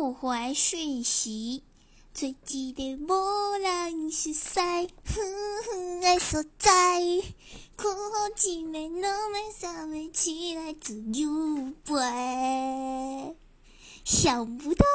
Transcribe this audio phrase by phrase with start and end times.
[0.00, 1.62] 不回讯息，
[2.14, 4.58] 最一个无人熟悉，
[5.04, 5.14] 哼
[5.66, 7.02] 哼爱所在，
[7.76, 8.00] 看好
[8.34, 13.36] 一暝都暝三暝起来自由飞，
[14.02, 14.86] 想不到？